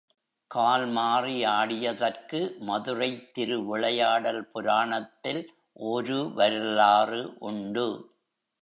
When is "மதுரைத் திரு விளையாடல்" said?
2.59-4.43